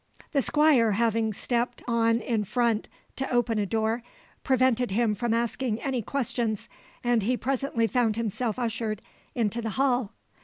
The 0.31 0.41
Squire 0.41 0.93
having 0.93 1.31
stepped 1.31 1.83
on 1.87 2.21
in 2.21 2.43
front 2.43 2.89
to 3.17 3.31
open 3.31 3.59
a 3.59 3.67
door, 3.67 4.01
prevented 4.43 4.89
him 4.89 5.13
from 5.13 5.31
asking 5.31 5.79
any 5.79 6.01
questions, 6.01 6.67
and 7.03 7.21
he 7.21 7.37
presently 7.37 7.85
found 7.85 8.15
himself 8.17 8.57
ushered 8.57 9.03
into 9.35 9.61
the 9.61 9.69
hall. 9.77 10.13